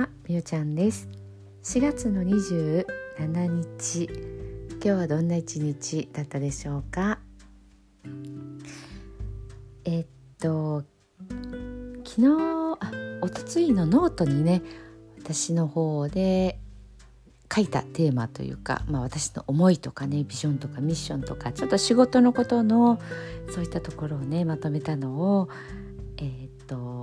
[0.00, 1.10] はみおちゃんです。
[1.62, 2.86] 4月の27
[3.48, 4.08] 日
[4.72, 7.18] 今日はどんな一日だったでしょうか？
[9.84, 10.06] えっ
[10.40, 10.84] と
[12.06, 12.28] 昨日
[12.80, 12.90] あ
[13.20, 14.62] おとついのノートにね
[15.18, 16.58] 私の方で
[17.54, 22.98] 書いたテーマというか、まあ、私の思いとかねビジョンとかミッションとかちょっと仕事のことの
[23.50, 25.50] そういったところをねまとめたのを
[26.16, 26.99] えー、っと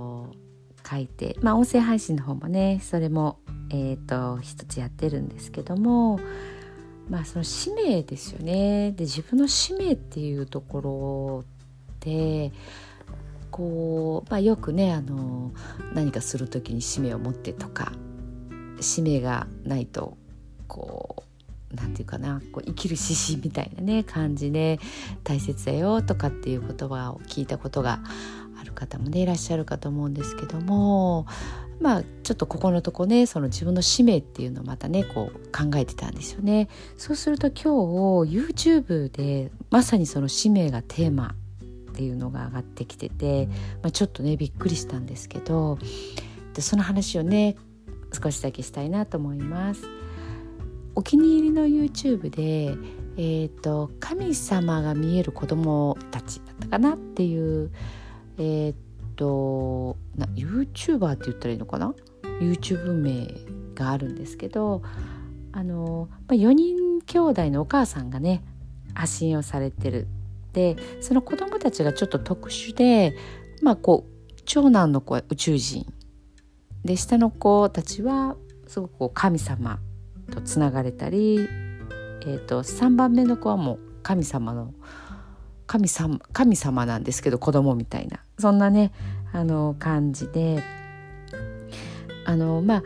[0.88, 3.38] 書いてまあ音声配信の方もねそれも
[3.70, 6.18] えー、と一つやってるんですけども
[7.08, 8.92] まあその使命ですよね。
[8.92, 11.44] で自分の使命っていうところ
[12.00, 12.52] で
[13.50, 15.52] こう、まあ、よくねあの
[15.94, 17.92] 何かする時に使命を持ってとか
[18.80, 20.16] 使命がないと
[20.66, 21.24] こ
[21.72, 24.78] うなんていうかなこう生きる指針みたいなね感じで
[25.24, 28.00] 大切だよとかっていう言葉を聞いたことが
[28.68, 31.26] る方もねいらっしゃるかと思うんですけども
[31.80, 36.68] まあちょっとここのとこねその自分の使命っていうのをまたねこう考えてたんですよね。
[36.96, 41.34] そうすると今日 YouTube でまさにその使命がテーマ
[41.90, 43.46] っていうのが上がってきてて、
[43.82, 45.78] まあ、ちょっとねびっくりしたんですけど
[46.54, 47.56] でその話をね
[48.12, 49.82] 少しだけしたいなと思います。
[50.98, 52.76] お気に入りの YouTube で、
[53.16, 57.70] えーと、神様が見える子供たちだったかなっていう
[58.38, 58.74] えっ、
[59.16, 61.94] とな YouTuber って言ったらいいのかな
[62.40, 63.26] ？YouTube 名
[63.74, 64.82] があるんですけど
[65.52, 68.44] あの、まあ、4人兄弟のお母さんがね
[68.94, 70.06] 発信をされてる。
[70.52, 73.14] でその子供たちがちょっと特殊で
[73.62, 75.86] まあこう長男の子は宇宙人
[76.84, 78.36] で下の子たちは
[78.66, 79.78] すごくこう神様
[80.30, 84.72] とつながれたり、えーと、3番目の子はもう神様の
[85.66, 88.24] 神様神様なんですけど子供みたいな。
[88.38, 88.92] そんなね
[89.32, 90.62] あの感じで。
[92.24, 92.82] あのまあ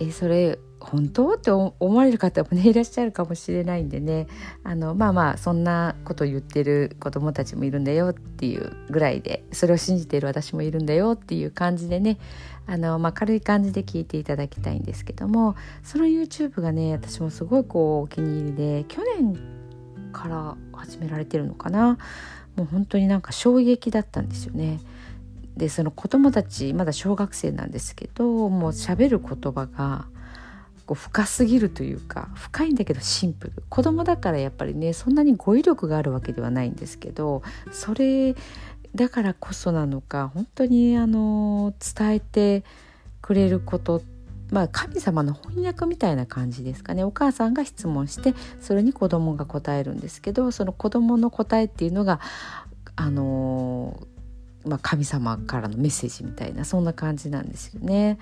[0.00, 4.26] えそれ本当って思われる方もね いらっしゃるかもしれないんでね。
[4.64, 12.18] あのまあまあそんなこと言ってる子どもたちもいるんだよっていうぐらいでそれを信じている私もいるんだよっていう感じでね。
[12.66, 19.36] あの、まあ、軽い感じで聞いていただきたいんですけどもその YouTube がね私もすごいこうお気に入りで去年
[20.12, 21.98] から始められてるのかな。
[22.56, 24.80] もう本当になんか衝撃だったんですよね。
[25.56, 30.04] でその子供たちまだ小学生なんですけどもう喋る言葉が
[30.84, 38.34] こう深すぎるというか深いんだけどシンプル子供だからやっぱりねそんなに語彙力があるわけではないんですけどそれ
[38.94, 42.62] だからこそなのか本当にあの伝えて
[43.22, 44.15] くれることって
[44.50, 52.20] まあ神様の翻訳みたいな感じですかねお母さんが質問してそれに子供が答えるんですけどその子供の答えっていうのが
[52.94, 54.06] あの
[54.64, 58.18] まあ、神様からのメッセージみたいなそんな感じなんですよね。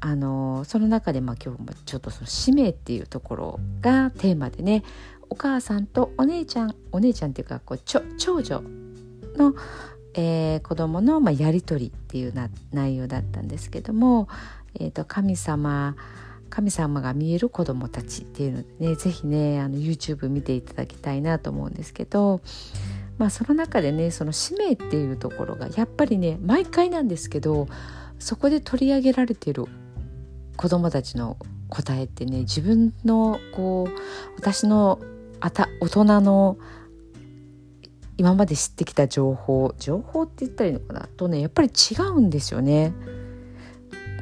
[0.00, 4.82] あのその中でまあ今日もちょっとその使命っていうところがテーマでね
[5.30, 8.02] お母さんとお姉ちゃんお姉ちゃんっていうかこう長
[8.42, 8.62] 女
[9.36, 9.54] の、
[10.14, 14.28] えー、子供のまあやり取りっていうな内容だったんですけども、
[14.78, 15.96] えー、と神様
[16.50, 22.40] 神様が見える子供たちっていうのでね是非ねあの YouTube 見ていただきたいなと思うんですけど。
[23.16, 27.68] まあ、その中でねその使命っていうところがやっぱりね毎回なんですけど
[28.18, 29.66] そこで取り上げられている
[30.56, 31.36] 子供たちの
[31.68, 33.92] 答えってね自分のこう
[34.36, 35.00] 私の
[35.40, 36.56] あた大人の
[38.16, 42.92] 今まで知ってきた情報情報って言ったらいいのかなとねやっぱり違うんですよね。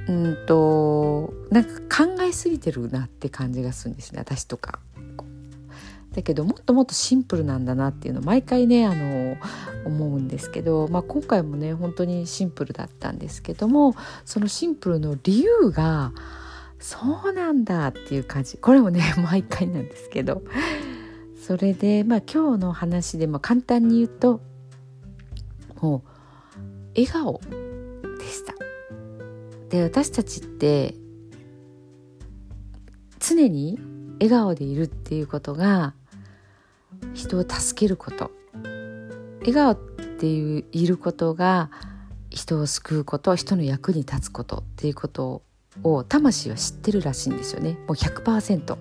[0.08, 4.80] うんとなんか考えすぎてるなって感じがするんですね私とか。
[6.12, 9.36] だけどもっともっとシンプルなんだなっていうの毎回ねあの
[9.86, 13.94] 思うんですけど、まあ、今回もね本当にシンプルだったんですけども
[14.26, 16.12] そのシンプルの理由が
[16.78, 20.42] そうなんだっていう感じこれもね毎回なんですけど
[21.42, 24.40] それでまあ今日の話でも簡単に言うと
[25.80, 26.08] もう
[26.94, 27.40] 笑顔
[28.20, 28.54] でした。
[29.68, 30.94] で私たちって
[33.18, 33.76] 常に
[34.20, 35.94] 笑顔でいるっていうことが
[37.12, 38.30] 人を助けること。
[39.40, 39.76] 笑顔っ
[40.20, 41.72] ていういることが
[42.30, 43.34] 人を救うこと。
[43.34, 45.42] 人の役に立つことっていうこと
[45.82, 47.72] を魂は知ってるらしいんですよね。
[47.88, 48.78] もう100%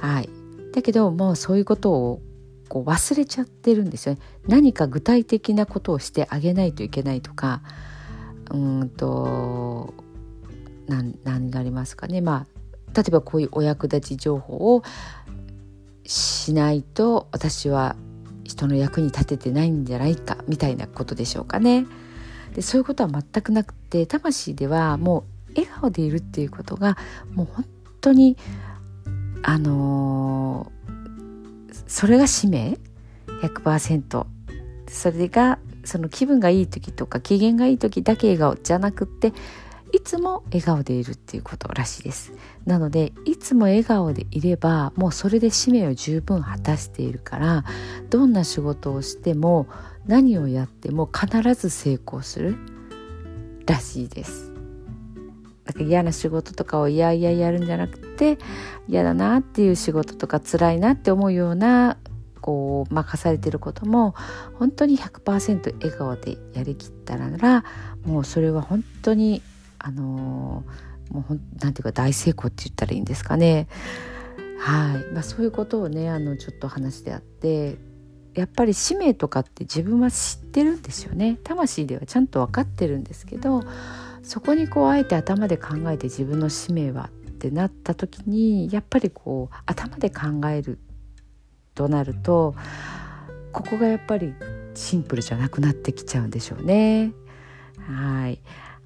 [0.00, 0.45] はい。
[0.76, 2.20] だけどもうそういうことを
[2.68, 7.62] こう忘れちゃってるんですよね何か具体的なことをしてあげないといけないとか
[8.50, 9.94] うんと
[10.86, 12.46] 何何がありますかねま
[12.94, 14.82] あ例えばこういうお役立ち情報を
[16.04, 17.96] しないと私は
[18.44, 21.86] 人の役に立ててないんじゃないかみたいなことでしょうかね。
[22.54, 26.98] でそういうことは全くなくて魂ではもう笑顔でいるっていうことが
[27.34, 27.64] もう本
[28.02, 28.36] 当に
[29.42, 30.35] あのー、
[31.86, 32.78] それが使命
[33.42, 34.26] ？100%
[34.88, 39.32] それがその気分がいい時とか機嫌がいい時だけ笑顔じゃなくって
[39.92, 42.32] いつも笑顔でいるっていうことらしいです。
[42.64, 47.64] なのでいつも笑顔でいればもうそれで使命を十分果たしているから
[48.10, 49.66] どんな仕事をしても
[50.06, 52.56] 何をやっても必ず成功する
[53.66, 54.55] らしいです。
[55.66, 58.38] だか嫌な仕事とかをいやいややるんじゃなくて
[58.88, 61.98] 嫌だなっていう仕事とか辛いなって思うような
[62.40, 64.14] こう任されてることも
[64.54, 67.64] 本当に100%笑顔でやりきったら
[68.04, 69.42] もうそれは本当に
[69.78, 73.68] あのー、もうなんていうか大成功って言ったらいいんですかね。
[74.58, 77.76] はい、まあ、そういうことをねあのちょっと話してあって
[78.34, 83.62] やっぱり使命とかって自分は知ってるんですよね魂ではちゃんと分かってるんですけど
[84.26, 90.80] そこにこうあえて頭で考えて自分の使命はってなった時にやっぱりこう頭で考える
[91.76, 92.56] となると
[93.52, 94.34] ここがやっぱり
[94.74, 97.12] シンプルじゃなくなってきちゃうんでしょうね。
[97.86, 98.40] はい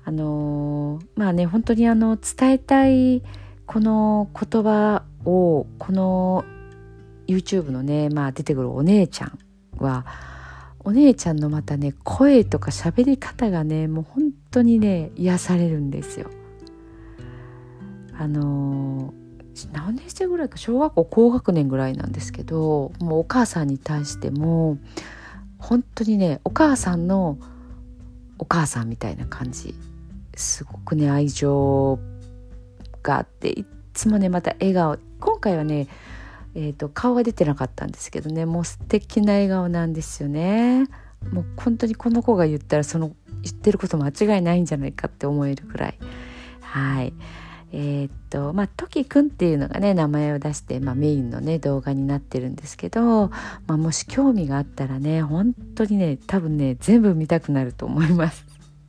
[0.04, 3.22] あのー、まあね本当にあの伝えたい
[3.64, 6.44] この言葉をこの
[7.26, 9.38] YouTube のね、まあ、出てくるお姉ちゃん
[9.78, 10.04] は
[10.80, 16.30] お姉ちゃんのまたね声とか喋り方がねもう本当にね癒されるんですよ。
[18.18, 19.14] あの、
[19.72, 24.78] 何年生ぐらいか小学校高学年ぐらいなんですけどもうお母さんに対しても
[25.58, 27.38] 本当にねお母さんの
[28.38, 29.74] お母さんみたいな感じ。
[30.34, 31.98] すごくね愛情
[33.02, 34.98] があっていつもねまた笑顔。
[35.20, 35.88] 今回はね
[36.54, 40.86] えーと、顔が出てなかったんですけどねもう素敵な笑顔なんですよね。
[41.30, 45.98] もう本当にこの子が言ったらその言ってること間違いないんじゃないかって思えるくらい。
[46.60, 47.12] はい。
[47.72, 53.30] えー、っとまあトキくんっていうのがね名前を出して、まあ、メインのね動画になってるんですけど、ま
[53.68, 58.44] あ、もし興味があったらね本当にね多分ね全部見たくなると思います。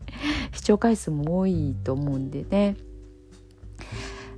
[0.53, 2.75] 視聴回数も多いと思うんでね。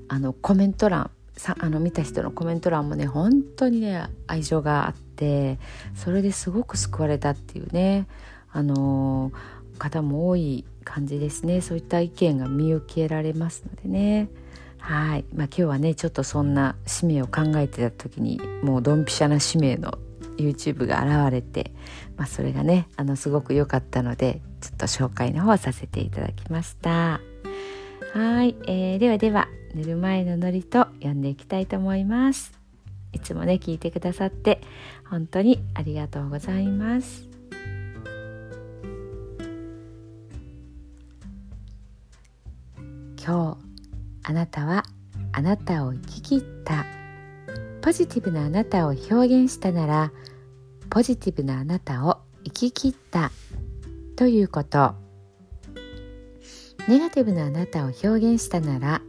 [0.10, 5.58] あのコメント欄さあの見た人のコメント欄もね本当にね愛情があって
[5.96, 8.08] それですごく救われたっていうね。
[8.56, 9.34] あのー、
[9.78, 11.62] 方も多い感じですね。
[11.62, 14.30] そういった意見が見受けられますのでね。
[14.78, 19.98] はい、まあ、今日はねちょっとそんな使命を考えてた時にもうドンピシャな使命の
[20.38, 21.72] YouTube が現れて、
[22.18, 27.22] まあ、それがねあのすごく良かったのでちょっと紹介の方させていただきました。
[28.14, 32.52] はい、えー、ではでは寝る前のノリと読んでいきたいと思います。
[33.14, 34.60] いつもね聞いてくださって
[35.10, 37.33] 本当にありがとうございます。
[43.26, 43.58] 今日
[44.24, 44.84] あなたは
[45.32, 46.86] あなたを生き切った。
[47.82, 50.12] ポジティブなあなたを表現したなら
[50.90, 53.32] ポジティブなあなたを生き切った。
[54.18, 54.96] ということ。
[56.90, 59.02] ネガティブなあなたを表現したなら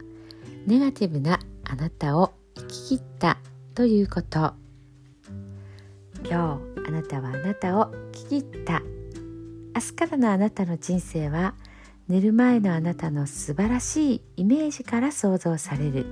[0.65, 3.37] ネガティブなあなたを生き切った。
[3.73, 4.53] ということ。
[6.23, 8.81] 今日あなたはあなたを生き切った。
[9.75, 11.53] 明日からのあなたの人生は
[12.07, 16.05] 寝る前のあなたの素晴らしいイメージから想像される。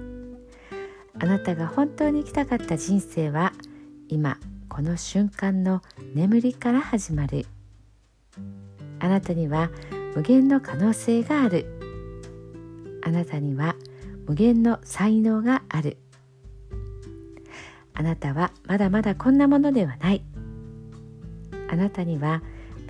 [1.19, 3.53] あなたが本当に生きたかった人生は
[4.09, 5.83] 今この瞬間の
[6.15, 7.45] 眠りから始まる。
[8.99, 9.69] あなたには
[10.15, 11.67] 無限の可能性がある。
[13.03, 13.75] あなたには
[14.25, 15.97] 無限の才能がある。
[17.93, 20.23] あなたはまだまだこんなものではない。
[21.69, 22.41] あなたには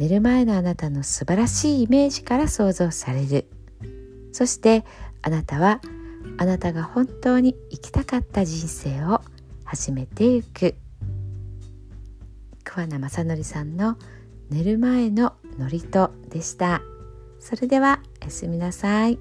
[0.00, 3.50] 寝る前のあなたの素晴らしいイメージから想像される。
[4.32, 4.86] そして
[5.20, 5.82] あなたは
[6.38, 9.20] あなたが本当に生きたかった人生を
[9.62, 10.74] 始めていく。
[12.64, 13.98] 桑名正則さんの
[14.48, 16.80] 寝る前の祝詞でした。
[17.38, 19.18] それではおやすみなさい。